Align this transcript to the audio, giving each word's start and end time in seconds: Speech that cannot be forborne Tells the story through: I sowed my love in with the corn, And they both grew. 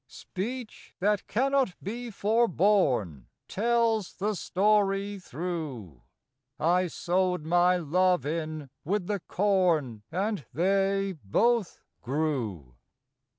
Speech 0.07 0.95
that 0.99 1.27
cannot 1.27 1.75
be 1.79 2.09
forborne 2.09 3.27
Tells 3.47 4.13
the 4.15 4.33
story 4.33 5.19
through: 5.19 6.01
I 6.59 6.87
sowed 6.87 7.43
my 7.45 7.77
love 7.77 8.25
in 8.25 8.71
with 8.83 9.05
the 9.05 9.19
corn, 9.19 10.01
And 10.11 10.43
they 10.53 11.11
both 11.23 11.83
grew. 12.01 12.77